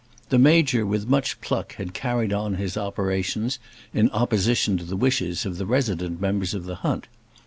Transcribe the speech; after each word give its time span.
The 0.29 0.39
Major 0.39 0.83
with 0.83 1.05
much 1.07 1.39
pluck 1.41 1.75
had 1.75 1.93
carried 1.93 2.33
on 2.33 2.55
his 2.55 2.75
operations 2.75 3.59
in 3.93 4.09
opposition 4.09 4.75
to 4.77 4.83
the 4.83 4.97
wishes 4.97 5.45
of 5.45 5.59
the 5.59 5.65
resident 5.67 6.19
members 6.19 6.55
of 6.55 6.65
the 6.65 6.77
hunt. 6.81 7.05